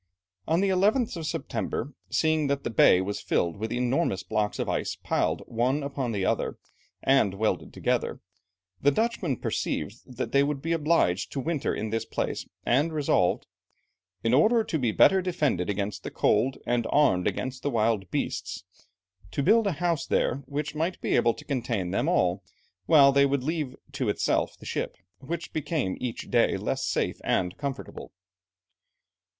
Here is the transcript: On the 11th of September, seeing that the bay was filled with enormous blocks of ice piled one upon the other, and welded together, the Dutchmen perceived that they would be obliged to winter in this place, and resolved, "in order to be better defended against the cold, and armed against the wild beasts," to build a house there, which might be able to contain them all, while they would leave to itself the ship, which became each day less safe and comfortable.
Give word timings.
On 0.47 0.61
the 0.61 0.69
11th 0.69 1.15
of 1.15 1.27
September, 1.27 1.93
seeing 2.09 2.47
that 2.47 2.63
the 2.63 2.71
bay 2.71 3.01
was 3.01 3.21
filled 3.21 3.57
with 3.57 3.71
enormous 3.71 4.23
blocks 4.23 4.57
of 4.57 4.67
ice 4.67 4.95
piled 4.95 5.43
one 5.45 5.83
upon 5.83 6.11
the 6.11 6.25
other, 6.25 6.57
and 7.03 7.35
welded 7.35 7.71
together, 7.71 8.19
the 8.81 8.89
Dutchmen 8.89 9.37
perceived 9.37 9.99
that 10.17 10.31
they 10.31 10.41
would 10.41 10.59
be 10.59 10.71
obliged 10.73 11.31
to 11.33 11.39
winter 11.39 11.75
in 11.75 11.91
this 11.91 12.03
place, 12.03 12.47
and 12.65 12.91
resolved, 12.91 13.45
"in 14.23 14.33
order 14.33 14.63
to 14.63 14.79
be 14.79 14.91
better 14.91 15.21
defended 15.21 15.69
against 15.69 16.01
the 16.01 16.09
cold, 16.09 16.57
and 16.65 16.87
armed 16.89 17.27
against 17.27 17.61
the 17.61 17.69
wild 17.69 18.09
beasts," 18.09 18.63
to 19.29 19.43
build 19.43 19.67
a 19.67 19.73
house 19.73 20.07
there, 20.07 20.37
which 20.47 20.73
might 20.73 20.99
be 20.99 21.15
able 21.15 21.35
to 21.35 21.45
contain 21.45 21.91
them 21.91 22.09
all, 22.09 22.43
while 22.87 23.11
they 23.11 23.27
would 23.27 23.43
leave 23.43 23.75
to 23.91 24.09
itself 24.09 24.57
the 24.57 24.65
ship, 24.65 24.97
which 25.19 25.53
became 25.53 25.95
each 26.01 26.31
day 26.31 26.57
less 26.57 26.83
safe 26.83 27.19
and 27.23 27.55
comfortable. 27.55 28.11